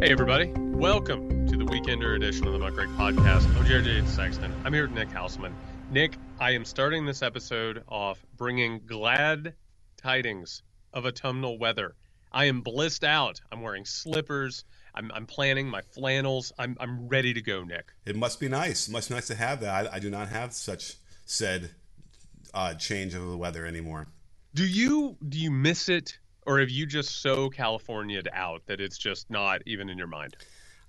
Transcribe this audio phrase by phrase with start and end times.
[0.00, 0.52] Hey, everybody.
[0.56, 3.46] Welcome to the Weekender edition of the Muckrake Podcast.
[3.56, 4.52] I'm Jared Yates Sexton.
[4.64, 5.52] I'm here with Nick Hauselman.
[5.90, 9.54] Nick, I am starting this episode off bringing glad
[9.96, 10.62] tidings
[10.92, 11.94] of autumnal weather.
[12.32, 13.40] I am blissed out.
[13.52, 14.64] I'm wearing slippers.
[14.96, 16.52] I'm, I'm planning my flannels.
[16.58, 17.92] I'm, I'm ready to go, Nick.
[18.04, 18.88] It must be nice.
[18.88, 19.86] It must be nice to have that.
[19.86, 21.70] I, I do not have such said
[22.52, 24.08] uh, change of the weather anymore.
[24.54, 28.98] Do you do you miss it or have you just so Californiaed out that it's
[28.98, 30.36] just not even in your mind?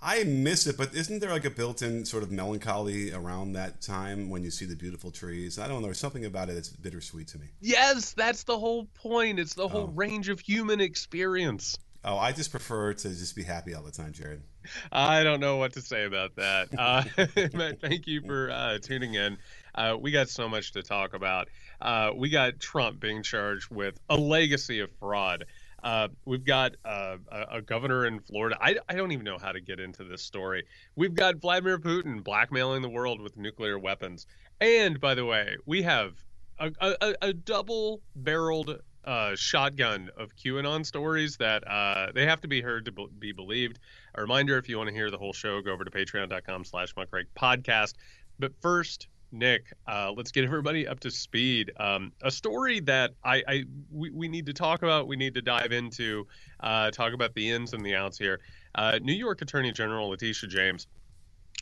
[0.01, 4.29] I miss it, but isn't there like a built-in sort of melancholy around that time
[4.29, 5.57] when you see the beautiful trees?
[5.57, 5.87] I don't know.
[5.87, 7.47] There's something about it that's bittersweet to me.
[7.59, 9.39] Yes, that's the whole point.
[9.39, 9.93] It's the whole oh.
[9.95, 11.77] range of human experience.
[12.03, 14.43] Oh, I just prefer to just be happy all the time, Jared.
[14.91, 16.67] I don't know what to say about that.
[16.77, 17.01] Uh,
[17.81, 19.37] thank you for uh, tuning in.
[19.73, 21.47] Uh, we got so much to talk about.
[21.81, 25.45] Uh, we got Trump being charged with a legacy of fraud.
[25.85, 28.57] Uh, we've got uh, a, a, governor in Florida.
[28.59, 30.65] I, I don't even know how to get into this story.
[30.95, 34.25] We've got Vladimir Putin blackmailing the world with nuclear weapons.
[34.59, 36.15] And by the way, we have
[36.57, 42.47] a, a, a double barreled uh, shotgun of QAnon stories that uh, they have to
[42.47, 43.77] be heard to be believed.
[44.15, 47.27] A reminder: if you want to hear the whole show, go over to Patreon.com/slash Muckrake
[47.39, 47.93] Podcast.
[48.39, 51.71] But first, Nick, uh, let's get everybody up to speed.
[51.77, 55.41] Um, a story that I, I we, we, need to talk about, we need to
[55.41, 56.25] dive into,
[56.61, 58.39] uh, talk about the ins and the outs here.
[58.73, 60.87] Uh, New York Attorney General Letitia James,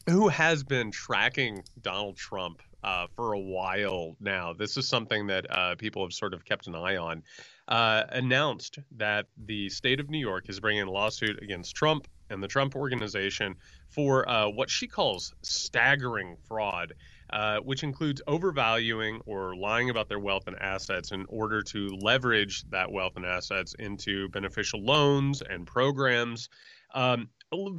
[0.07, 5.49] who has been tracking Donald Trump uh, for a while now, this is something that
[5.49, 7.23] uh, people have sort of kept an eye on,
[7.69, 12.43] uh, announced that the state of New York is bringing a lawsuit against Trump and
[12.43, 13.55] the Trump organization
[13.89, 16.93] for what she calls staggering fraud
[17.33, 22.63] uh, which includes overvaluing or lying about their wealth and assets in order to leverage
[22.69, 26.47] that wealth and assets into beneficial loans and programs.
[26.93, 27.29] Um,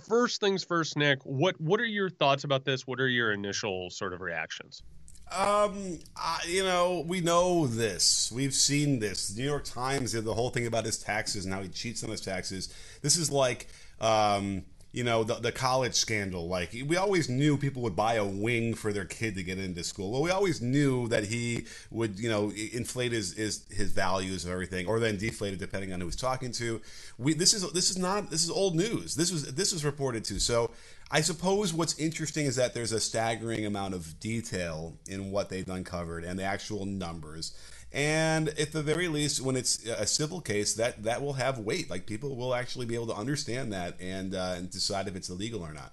[0.09, 1.21] first things first, Nick.
[1.23, 2.85] What what are your thoughts about this?
[2.85, 4.83] What are your initial sort of reactions?
[5.31, 8.33] Um, uh, you know, we know this.
[8.35, 9.29] We've seen this.
[9.29, 12.03] The New York Times did the whole thing about his taxes and how he cheats
[12.03, 12.75] on his taxes.
[13.03, 13.69] This is like
[14.01, 18.25] um, you know the, the college scandal like we always knew people would buy a
[18.25, 20.13] wing for their kid to get into school.
[20.13, 24.53] Well we always knew that he would you know inflate his his, his values and
[24.53, 26.81] everything or then deflate it depending on who he's talking to.
[27.19, 29.17] We this is this is not this is old news.
[29.17, 30.71] This was this was reported to so
[31.11, 35.69] I suppose what's interesting is that there's a staggering amount of detail in what they've
[35.69, 37.53] uncovered and the actual numbers
[37.95, 41.89] and at the very least when it's a civil case that that will have weight.
[41.89, 45.31] Like people will actually be able to understand that and, uh, and decide if it's
[45.31, 45.93] illegal or not.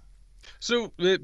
[0.59, 1.17] So uh,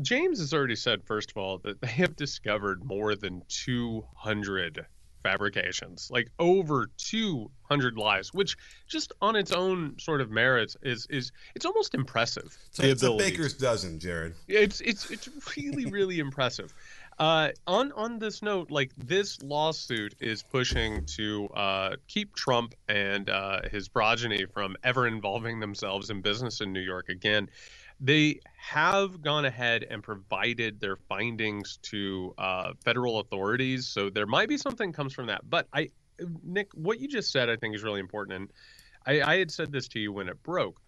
[0.00, 4.86] james has already said first of all that they have discovered more than 200
[5.22, 8.56] fabrications like over 200 lies which
[8.88, 12.56] just on its own sort of merits is is it's almost impressive.
[12.72, 14.34] So it's a baker's dozen jared.
[14.48, 16.72] It's it's it's really really impressive
[17.22, 23.30] uh, on on this note, like this lawsuit is pushing to uh, keep Trump and
[23.30, 27.48] uh, his progeny from ever involving themselves in business in New York again.
[28.00, 34.48] They have gone ahead and provided their findings to uh, federal authorities, so there might
[34.48, 35.48] be something comes from that.
[35.48, 35.90] But I,
[36.42, 38.52] Nick, what you just said, I think is really important, and
[39.06, 40.80] I, I had said this to you when it broke.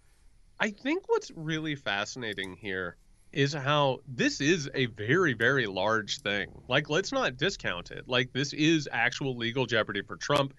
[0.59, 2.97] I think what's really fascinating here
[3.35, 6.49] is how this is a very very large thing.
[6.69, 8.09] Like let's not discount it.
[8.09, 10.55] Like this is actual legal jeopardy for trump.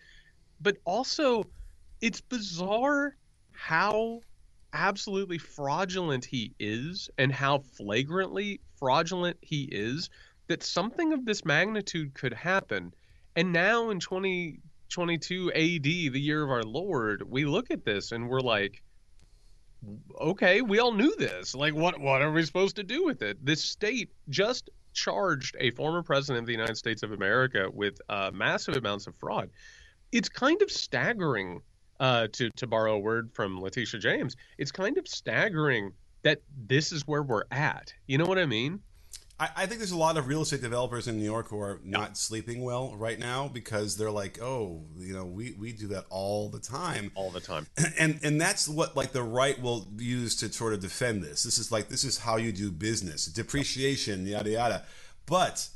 [0.62, 1.46] But also
[2.02, 3.16] it's bizarre
[3.52, 4.22] how
[4.74, 10.10] absolutely fraudulent he is and how flagrantly fraudulent he is
[10.48, 12.94] that something of this magnitude could happen.
[13.38, 18.30] And now in 2022 AD the year of our lord we look at this and
[18.30, 18.84] we're like
[20.20, 21.56] okay, we all knew this.
[21.56, 23.44] Like, what what are we supposed to do with it?
[23.44, 28.32] This state just charged a former president of the United States of America with uh,
[28.34, 29.50] massive amounts of fraud.
[30.12, 31.62] It's kind of staggering,
[32.00, 34.36] uh, to to borrow a word from Letitia James.
[34.58, 35.92] It's kind of staggering
[36.24, 37.94] that this is where we're at.
[38.08, 38.80] You know what I mean?
[39.40, 41.82] I, I, think there's a lot of real estate developers in New York who are
[41.84, 46.06] not sleeping well right now because they're like, oh, you know, we, we do that
[46.10, 47.68] all the time, all the time,
[48.00, 51.44] and and that's what like the right will use to sort of defend this.
[51.44, 54.84] This is like this is how you do business, depreciation, yada yada.
[55.26, 55.68] But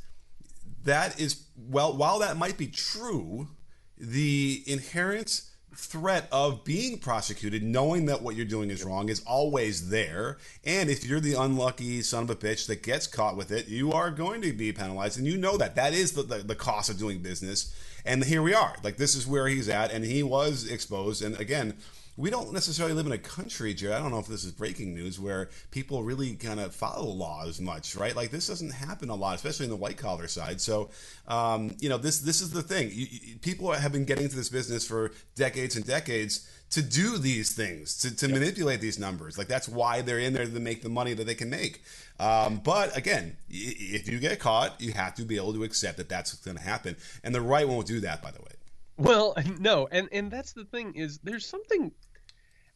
[0.86, 3.50] that is well, while that might be true,
[3.98, 5.42] the inherent
[5.76, 10.38] threat of being prosecuted, knowing that what you're doing is wrong, is always there.
[10.66, 13.92] And if you're the unlucky son of a bitch that gets caught with it, you
[13.92, 15.18] are going to be penalized.
[15.18, 15.76] And you know that.
[15.76, 17.76] That is the, the, the cost of doing business.
[18.06, 18.76] And here we are.
[18.84, 21.22] Like this is where he's at, and he was exposed.
[21.22, 21.76] And again,
[22.20, 23.94] we don't necessarily live in a country, Jerry.
[23.94, 27.62] I don't know if this is breaking news where people really kind of follow laws
[27.62, 28.14] much, right?
[28.14, 30.60] Like this doesn't happen a lot, especially in the white collar side.
[30.60, 30.90] So,
[31.30, 32.90] um, you know, this this is the thing.
[32.92, 37.18] You, you, people have been getting into this business for decades and decades to do
[37.18, 38.38] these things, to, to yep.
[38.38, 39.38] manipulate these numbers.
[39.38, 41.84] Like that's why they're in there to make the money that they can make.
[42.20, 46.10] Um, but again, if you get caught, you have to be able to accept that
[46.10, 46.98] that's going to happen.
[47.24, 48.52] And the right won't do that, by the way.
[48.98, 51.94] Well, no, and and that's the thing is there's something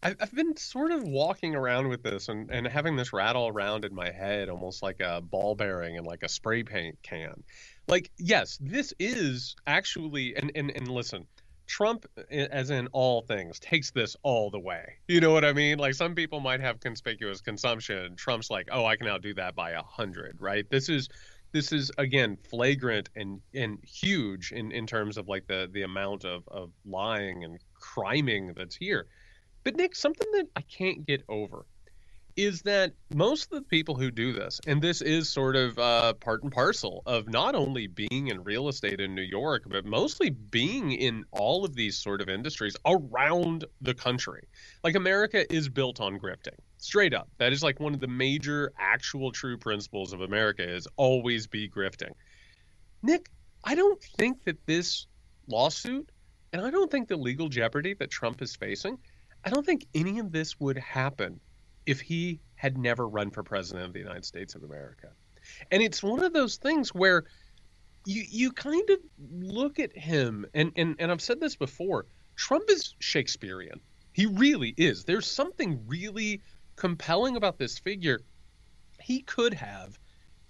[0.04, 3.96] I've been sort of walking around with this and, and having this rattle around in
[3.96, 7.42] my head, almost like a ball bearing and like a spray paint can.
[7.88, 11.26] Like, yes, this is actually, and, and, and listen,
[11.68, 14.96] Trump, as in all things, takes this all the way.
[15.08, 15.78] You know what I mean?
[15.78, 18.18] Like some people might have conspicuous consumption.
[18.18, 20.70] Trump's like, oh, I can outdo that by a hundred, right?
[20.70, 21.08] This is
[21.54, 26.26] this is again flagrant and and huge in in terms of like the the amount
[26.26, 29.08] of of lying and criming that's here.
[29.63, 31.65] But Nick, something that I can't get over
[32.36, 36.13] is that most of the people who do this, and this is sort of uh,
[36.13, 40.31] part and parcel of not only being in real estate in New York, but mostly
[40.31, 44.48] being in all of these sort of industries around the country.
[44.83, 47.30] Like America is built on grifting, straight up.
[47.38, 51.69] That is like one of the major, actual, true principles of America is always be
[51.69, 52.12] grifting.
[53.04, 53.30] Nick,
[53.63, 55.06] I don't think that this
[55.48, 56.10] lawsuit,
[56.51, 58.98] and I don't think the legal jeopardy that Trump is facing
[59.45, 61.40] I don't think any of this would happen
[61.86, 65.10] if he had never run for president of the United States of America.
[65.72, 67.25] And it's one of those things where
[68.06, 69.00] you you kind of
[69.30, 72.06] look at him and and, and I've said this before,
[72.36, 73.80] Trump is Shakespearean.
[74.13, 75.04] He really is.
[75.04, 76.42] There's something really
[76.75, 78.22] compelling about this figure.
[79.01, 80.00] He could have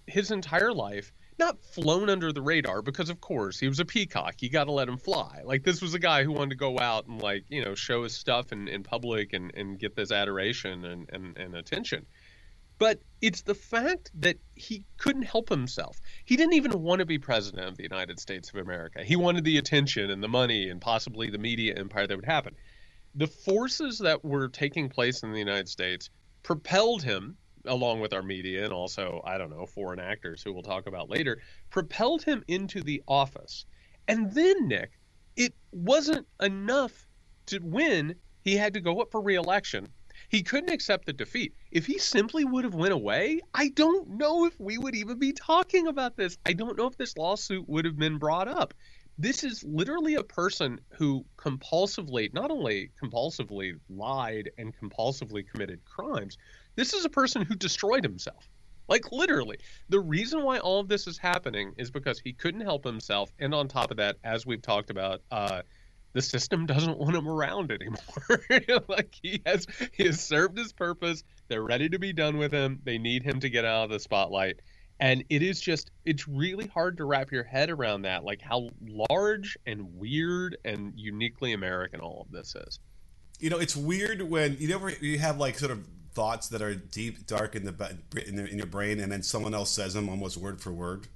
[0.06, 4.42] his entire life not flown under the radar because of course he was a peacock
[4.42, 5.42] you got to let him fly.
[5.44, 8.04] Like this was a guy who wanted to go out and like you know show
[8.04, 12.06] his stuff in, in public and, and get this adoration and, and, and attention.
[12.80, 16.02] But it's the fact that he couldn't help himself.
[16.26, 19.04] He didn't even want to be president of the united states of america.
[19.04, 22.56] He wanted the attention and the money and possibly the media empire that would happen.
[23.16, 26.10] The forces that were taking place in the united states
[26.42, 30.63] propelled him along with our media and also, I don't know, foreign actors who we'll
[30.63, 33.65] talk about later, propelled him into the office.
[34.07, 34.92] And then, Nick,
[35.36, 37.07] it wasn't enough
[37.48, 38.15] to win.
[38.42, 39.88] He had to go up for reelection.
[40.30, 41.54] He couldn't accept the defeat.
[41.71, 45.33] If he simply would have went away, I don't know if we would even be
[45.33, 46.38] talking about this.
[46.45, 48.74] I don't know if this lawsuit would have been brought up.
[49.18, 56.38] This is literally a person who compulsively, not only compulsively lied and compulsively committed crimes,
[56.75, 58.48] this is a person who destroyed himself.
[58.88, 59.58] Like literally.
[59.90, 63.31] The reason why all of this is happening is because he couldn't help himself.
[63.40, 65.62] And on top of that, as we've talked about, uh,
[66.14, 68.84] the system doesn't want him around anymore.
[68.88, 71.24] like he has he has served his purpose.
[71.48, 72.80] They're ready to be done with him.
[72.84, 74.60] They need him to get out of the spotlight.
[75.00, 78.70] And it is just it's really hard to wrap your head around that, like how
[79.10, 82.80] large and weird and uniquely American all of this is.
[83.40, 86.75] You know, it's weird when you never you have like sort of thoughts that are
[86.75, 90.10] deep, dark in the in, the, in your brain, and then someone else says them
[90.10, 91.07] almost word for word.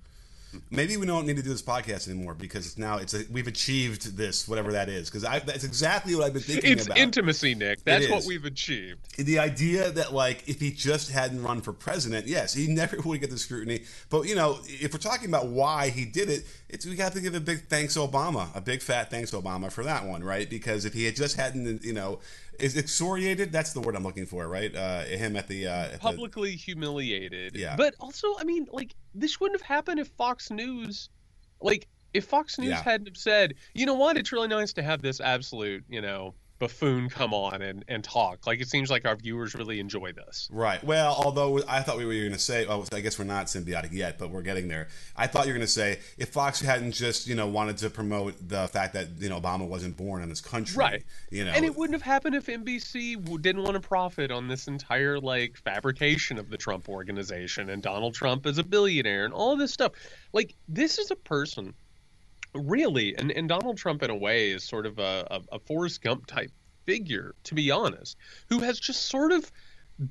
[0.71, 4.15] Maybe we don't need to do this podcast anymore because now it's a, we've achieved
[4.15, 5.09] this, whatever that is.
[5.09, 6.97] Because that's exactly what I've been thinking it's about.
[6.97, 7.83] It's intimacy, Nick.
[7.83, 9.17] That's what we've achieved.
[9.17, 13.19] The idea that like if he just hadn't run for president, yes, he never would
[13.19, 13.83] get the scrutiny.
[14.09, 17.21] But you know, if we're talking about why he did it, it's we have to
[17.21, 20.49] give a big thanks Obama, a big fat thanks Obama for that one, right?
[20.49, 22.19] Because if he had just hadn't, you know,
[22.59, 23.51] is excoriated.
[23.51, 24.73] That's the word I'm looking for, right?
[24.75, 26.57] Uh, him at the uh, at publicly the...
[26.57, 27.55] humiliated.
[27.55, 27.75] Yeah.
[27.75, 31.09] But also, I mean, like this wouldn't have happened if Fox News,
[31.61, 32.83] like, if Fox News yeah.
[32.83, 37.09] hadn't said, you know what, it's really nice to have this absolute, you know, buffoon
[37.09, 38.47] come on and, and talk.
[38.47, 40.47] Like it seems like our viewers really enjoy this.
[40.51, 40.83] Right.
[40.83, 43.93] Well, although I thought we were going to say, oh, I guess we're not symbiotic
[43.93, 44.87] yet, but we're getting there.
[45.15, 47.89] I thought you were going to say if Fox hadn't just you know wanted to
[47.89, 51.03] promote the fact that you know Obama wasn't born in this country, right?
[51.29, 54.67] You know, and it wouldn't have happened if NBC didn't want to profit on this
[54.67, 59.55] entire like fabrication of the Trump organization and Donald Trump as a billionaire and all
[59.55, 59.91] this stuff.
[60.33, 61.73] Like this is a person
[62.57, 66.01] really, and, and Donald Trump in a way is sort of a, a, a Forrest
[66.01, 66.51] Gump type
[66.85, 68.17] figure, to be honest,
[68.49, 69.51] who has just sort of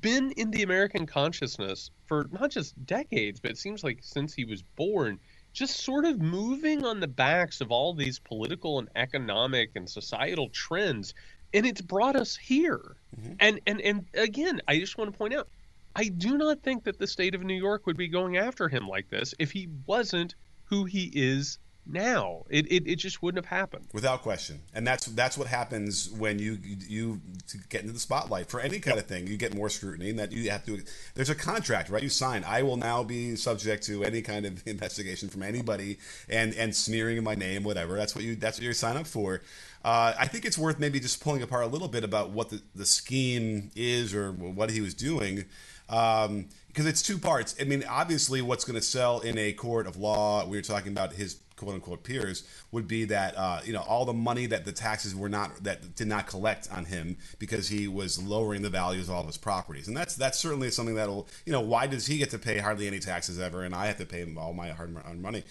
[0.01, 4.45] been in the American consciousness for not just decades, but it seems like since he
[4.45, 5.19] was born,
[5.53, 10.49] just sort of moving on the backs of all these political and economic and societal
[10.49, 11.13] trends.
[11.53, 12.97] And it's brought us here.
[13.19, 13.33] Mm-hmm.
[13.39, 15.47] And and and again, I just want to point out,
[15.95, 18.87] I do not think that the state of New York would be going after him
[18.87, 20.35] like this if he wasn't
[20.65, 21.57] who he is
[21.89, 22.45] now.
[22.49, 23.87] It, it, it just wouldn't have happened.
[23.93, 24.61] Without question.
[24.73, 27.21] And that's that's what happens when you you
[27.69, 29.27] get into the spotlight for any kind of thing.
[29.27, 30.81] You get more scrutiny and that you have to
[31.15, 32.03] there's a contract, right?
[32.03, 32.43] You sign.
[32.45, 35.97] I will now be subject to any kind of investigation from anybody
[36.29, 37.95] and and smearing my name, whatever.
[37.95, 39.41] That's what you that's what you sign up for.
[39.83, 42.61] Uh, I think it's worth maybe just pulling apart a little bit about what the,
[42.75, 45.45] the scheme is or what he was doing.
[45.89, 47.55] Um, because it's two parts.
[47.59, 50.91] I mean, obviously, what's going to sell in a court of law, we were talking
[50.91, 54.63] about his quote unquote peers, would be that uh, you know all the money that
[54.63, 58.69] the taxes were not that did not collect on him because he was lowering the
[58.69, 61.85] values of all of his properties, and that's that's certainly something that'll you know why
[61.87, 64.53] does he get to pay hardly any taxes ever, and I have to pay all
[64.53, 65.43] my hard-earned money.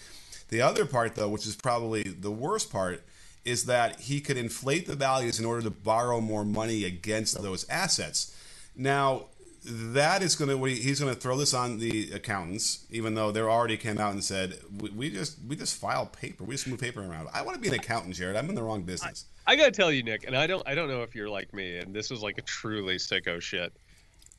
[0.49, 3.03] The other part, though, which is probably the worst part,
[3.43, 7.67] is that he could inflate the values in order to borrow more money against those
[7.69, 8.35] assets.
[8.75, 9.25] Now,
[9.69, 13.41] that is going to he's going to throw this on the accountants, even though they
[13.41, 16.79] already came out and said we, we, just we just file paper, we just move
[16.79, 17.27] paper around.
[17.33, 18.35] I want to be an accountant, Jared.
[18.35, 19.25] I'm in the wrong business.
[19.45, 21.29] I, I got to tell you, Nick, and I don't I don't know if you're
[21.29, 23.73] like me, and this is like a truly sicko shit.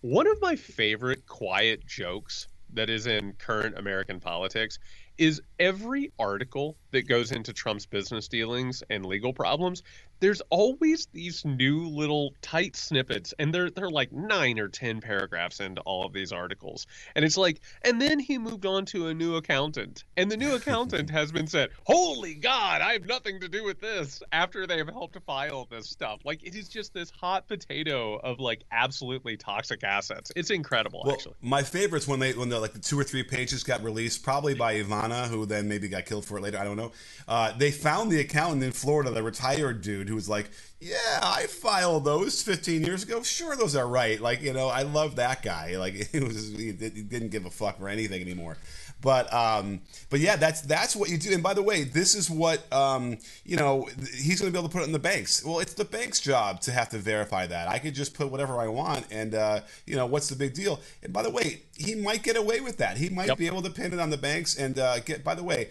[0.00, 4.78] One of my favorite quiet jokes that is in current American politics
[5.18, 9.82] is every article that goes into Trump's business dealings and legal problems,
[10.20, 15.60] there's always these new little tight snippets and they're they're like 9 or 10 paragraphs
[15.60, 16.86] into all of these articles.
[17.14, 20.04] And it's like and then he moved on to a new accountant.
[20.16, 23.80] And the new accountant has been said, "Holy god, I have nothing to do with
[23.80, 26.20] this." After they have helped file this stuff.
[26.24, 30.32] Like it is just this hot potato of like absolutely toxic assets.
[30.34, 31.34] It's incredible well, actually.
[31.42, 34.54] My favorites when they when the like the two or three pages got released probably
[34.54, 36.92] by Ivana who then maybe got killed for it later, I don't know.
[37.26, 41.46] Uh, they found the accountant in Florida, the retired dude who was like, "Yeah, I
[41.46, 43.22] filed those 15 years ago.
[43.22, 45.76] Sure, those are right." Like, you know, I love that guy.
[45.76, 48.56] Like, it was he didn't give a fuck for anything anymore.
[49.00, 49.80] But um,
[50.10, 51.32] but yeah, that's that's what you do.
[51.32, 54.68] And by the way, this is what um, you know he's going to be able
[54.68, 55.44] to put it in the banks.
[55.44, 57.68] Well, it's the bank's job to have to verify that.
[57.68, 60.80] I could just put whatever I want, and uh, you know what's the big deal?
[61.02, 62.96] And by the way, he might get away with that.
[62.96, 63.38] He might yep.
[63.38, 65.22] be able to pin it on the banks and uh, get.
[65.22, 65.68] By the way,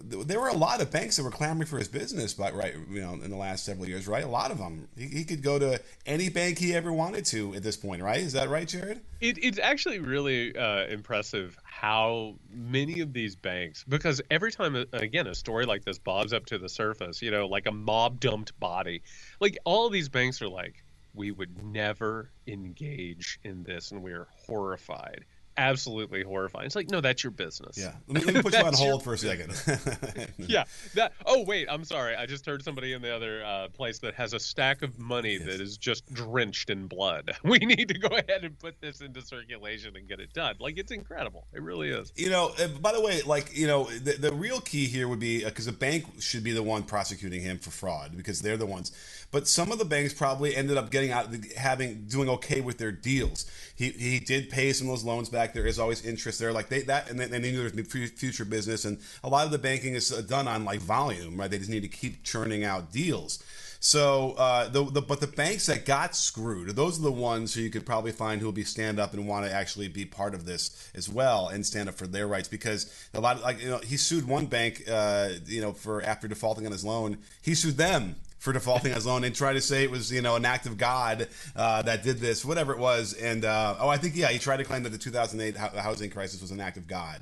[0.00, 3.00] there were a lot of banks that were clamoring for his business, but right, you
[3.00, 4.24] know, in the last several years, right?
[4.24, 4.88] A lot of them.
[4.96, 8.20] He, he, could go to any bank he ever wanted to at this point, right?
[8.20, 9.00] Is that right, Jared?
[9.20, 14.84] It, it's actually really uh, impressive how many of these banks, because every time, uh,
[14.92, 18.20] again, a story like this bobs up to the surface, you know, like a mob
[18.20, 19.02] dumped body,
[19.40, 20.84] like all these banks are like,
[21.14, 25.24] we would never engage in this, and we're horrified
[25.56, 26.66] absolutely horrifying.
[26.66, 27.76] It's like, no, that's your business.
[27.78, 27.94] Yeah.
[28.08, 29.00] Let me, let me put you on hold your...
[29.00, 30.32] for a second.
[30.38, 30.64] yeah.
[30.94, 31.12] That.
[31.26, 32.14] Oh wait, I'm sorry.
[32.16, 35.34] I just heard somebody in the other uh, place that has a stack of money
[35.34, 35.44] yes.
[35.44, 37.30] that is just drenched in blood.
[37.52, 40.54] We need to go ahead and put this into circulation and get it done.
[40.58, 41.46] Like it's incredible.
[41.52, 42.12] It really is.
[42.16, 42.52] You know.
[42.80, 45.72] By the way, like you know, the, the real key here would be because uh,
[45.72, 48.92] a bank should be the one prosecuting him for fraud because they're the ones.
[49.30, 52.92] But some of the banks probably ended up getting out, having doing okay with their
[52.92, 53.50] deals.
[53.82, 55.54] He he did pay some of those loans back.
[55.54, 58.84] There is always interest there, like they that, and they, they knew there's future business,
[58.84, 61.50] and a lot of the banking is uh, done on like volume, right?
[61.50, 63.42] They just need to keep churning out deals.
[63.80, 67.62] So, uh, the, the but the banks that got screwed, those are the ones who
[67.62, 70.34] you could probably find who will be stand up and want to actually be part
[70.34, 73.60] of this as well and stand up for their rights because a lot of like
[73.60, 77.18] you know he sued one bank, uh, you know, for after defaulting on his loan,
[77.42, 80.20] he sued them for defaulting on his loan and try to say it was you
[80.20, 83.14] know an act of God uh, that did this, whatever it was.
[83.14, 86.40] And uh, oh, I think yeah, he tried to claim that the 2008 housing crisis
[86.40, 87.20] was an act of God.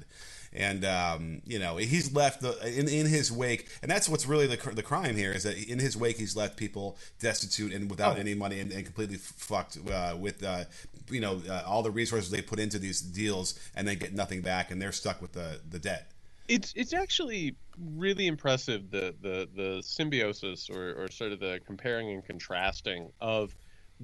[0.53, 4.47] And um, you know he's left the, in in his wake, and that's what's really
[4.47, 8.17] the the crime here is that in his wake he's left people destitute and without
[8.17, 8.21] oh.
[8.21, 10.65] any money and, and completely fucked uh, with uh,
[11.11, 14.41] you know uh, all the resources they put into these deals and they get nothing
[14.41, 16.11] back and they're stuck with the the debt
[16.50, 22.11] it's it's actually really impressive the the the symbiosis or, or sort of the comparing
[22.11, 23.54] and contrasting of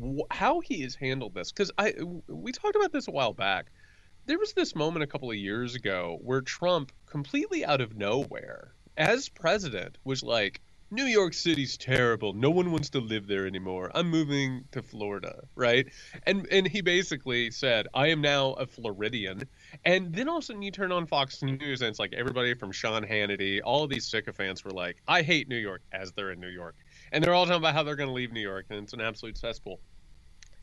[0.01, 1.95] wh- how he has handled this because I
[2.29, 3.67] we talked about this a while back.
[4.27, 8.75] There was this moment a couple of years ago where Trump, completely out of nowhere,
[8.97, 12.33] as president, was like, New York City's terrible.
[12.33, 13.91] No one wants to live there anymore.
[13.93, 15.89] I'm moving to Florida, right?
[16.23, 19.49] And and he basically said, I am now a Floridian.
[19.85, 22.55] And then all of a sudden you turn on Fox News and it's like everybody
[22.55, 26.39] from Sean Hannity, all these sycophants were like, I hate New York as they're in
[26.39, 26.77] New York.
[27.11, 29.01] And they're all talking about how they're going to leave New York and it's an
[29.01, 29.81] absolute cesspool.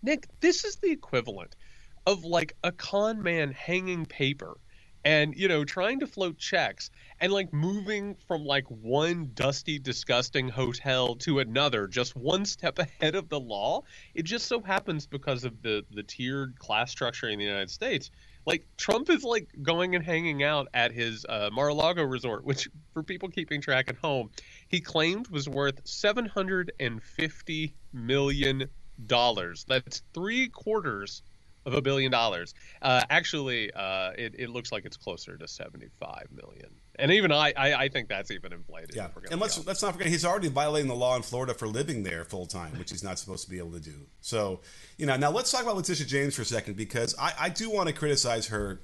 [0.02, 1.58] Nick, this is the equivalent
[2.06, 4.58] of like a con man hanging paper
[5.06, 10.50] and you know trying to float checks and like moving from like one dusty disgusting
[10.50, 13.82] hotel to another just one step ahead of the law
[14.16, 18.12] it just so happens because of the the tiered class structure in the united states
[18.46, 23.04] Like Trump is like going and hanging out at his uh, Mar-a-Lago resort, which for
[23.04, 24.32] people keeping track at home,
[24.68, 28.70] he claimed was worth 750 million
[29.08, 29.66] dollars.
[29.68, 31.24] That's three quarters
[31.66, 32.54] of a billion dollars.
[32.82, 36.70] Uh, actually, uh, it, it looks like it's closer to 75 million.
[37.00, 38.96] And even I, I, I think that's even inflated.
[38.96, 42.04] Yeah, and let's let's not forget he's already violating the law in Florida for living
[42.04, 43.96] there full time, which he's not supposed to be able to do.
[44.22, 44.60] So,
[44.98, 47.72] you know, now let's talk about Letitia James for a second because I, I do
[47.72, 48.80] want to criticize her.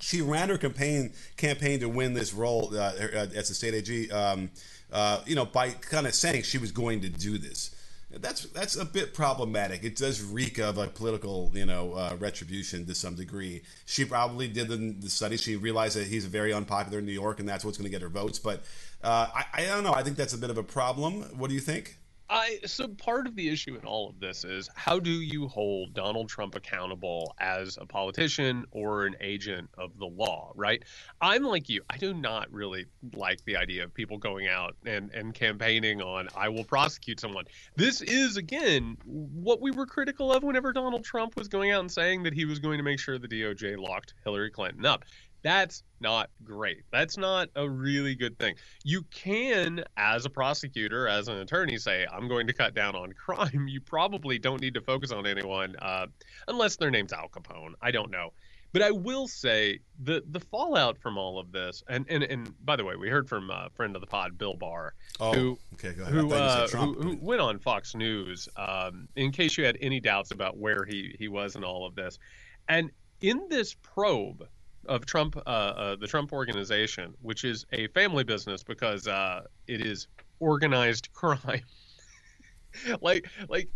[0.00, 2.92] She ran her campaign campaign to win this role uh,
[3.34, 4.50] as a state AG, um,
[4.90, 7.74] uh, you know, by kind of saying she was going to do this
[8.20, 9.84] that's that's a bit problematic.
[9.84, 13.62] It does reek of a political, you know, uh, retribution to some degree.
[13.86, 15.36] She probably did the, the, study.
[15.36, 18.02] She realized that he's very unpopular in New York, and that's what's going to get
[18.02, 18.38] her votes.
[18.38, 18.62] But
[19.02, 19.94] uh, I, I don't know.
[19.94, 21.22] I think that's a bit of a problem.
[21.36, 21.98] What do you think?
[22.32, 25.92] I so part of the issue in all of this is how do you hold
[25.92, 30.82] Donald Trump accountable as a politician or an agent of the law, right?
[31.20, 31.82] I'm like you.
[31.90, 36.28] I do not really like the idea of people going out and and campaigning on
[36.34, 37.44] I will prosecute someone.
[37.76, 41.92] This is again what we were critical of whenever Donald Trump was going out and
[41.92, 45.04] saying that he was going to make sure the DOJ locked Hillary Clinton up.
[45.42, 46.82] That's not great.
[46.92, 48.54] That's not a really good thing.
[48.84, 53.12] You can, as a prosecutor, as an attorney, say, I'm going to cut down on
[53.12, 53.66] crime.
[53.72, 56.06] You probably don't need to focus on anyone uh,
[56.46, 57.72] unless their name's Al Capone.
[57.80, 58.32] I don't know.
[58.72, 62.76] But I will say the the fallout from all of this, and and, and by
[62.76, 65.92] the way, we heard from a friend of the pod, Bill Barr, oh, who okay,
[65.92, 68.48] who, uh, who, who went on Fox News.
[68.56, 71.94] Um, in case you had any doubts about where he he was in all of
[71.94, 72.18] this,
[72.68, 74.48] and in this probe,
[74.86, 79.80] of Trump, uh, uh, the Trump organization, which is a family business because uh, it
[79.80, 80.08] is
[80.40, 81.62] organized crime.
[83.00, 83.68] like, like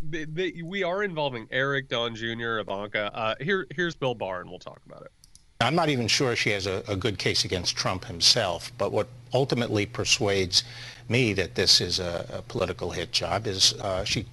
[0.65, 3.11] we are involving Eric, Don Jr., Ivanka.
[3.15, 5.13] Uh, here, here's Bill Barr, and we'll talk about it.
[5.61, 9.09] I'm not even sure she has a, a, good case against Trump himself, but what
[9.33, 10.65] ultimately persuades
[11.09, 14.27] me that this is a, a political hit job is uh, she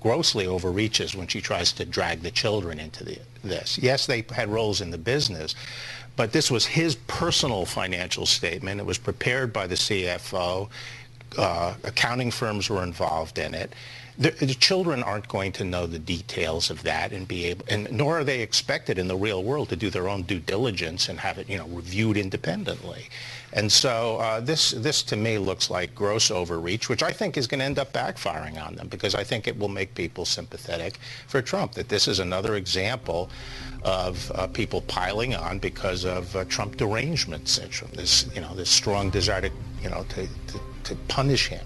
[0.00, 3.78] grossly overreaches when she tries to drag the children into the, this.
[3.78, 5.56] Yes, they had roles in the business,
[6.18, 8.80] but this was his personal financial statement.
[8.80, 10.68] It was prepared by the CFO.
[11.38, 13.72] Uh, accounting firms were involved in it.
[14.18, 17.92] The, the, children aren't going to know the details of that and be able, and
[17.92, 21.20] nor are they expected in the real world to do their own due diligence and
[21.20, 23.08] have it, you know, reviewed independently.
[23.52, 27.46] And so uh, this, this to me looks like gross overreach, which I think is
[27.46, 30.98] going to end up backfiring on them because I think it will make people sympathetic
[31.28, 31.72] for Trump.
[31.72, 33.30] That this is another example
[33.82, 37.90] of uh, people piling on because of uh, Trump derangement syndrome.
[37.94, 39.50] This, you know, this strong desire to,
[39.82, 41.64] you know, to, to, to punish him.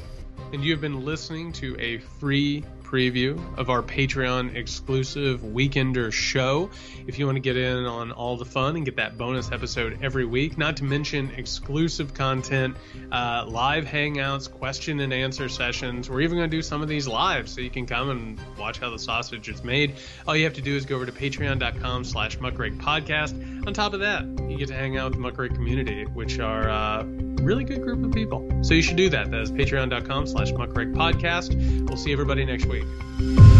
[0.53, 6.69] And you have been listening to a free preview of our Patreon exclusive Weekender show.
[7.07, 9.99] If you want to get in on all the fun and get that bonus episode
[10.03, 12.77] every week, not to mention exclusive content,
[13.11, 16.11] uh, live hangouts, question and answer sessions.
[16.11, 18.79] We're even going to do some of these live so you can come and watch
[18.79, 19.95] how the sausage is made.
[20.29, 23.67] All you have to do is go over to patreon.com slash muckrake podcast.
[23.67, 26.69] On top of that, you get to hang out with the muckrake community, which are
[26.69, 27.05] uh,
[27.43, 28.49] really good group of people.
[28.63, 29.31] So you should do that.
[29.31, 31.89] That is patreon.com slash muckrake podcast.
[31.89, 33.52] We'll see everybody next week week.